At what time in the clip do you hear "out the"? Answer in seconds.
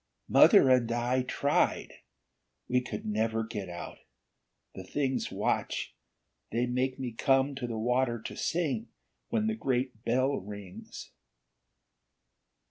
3.69-4.83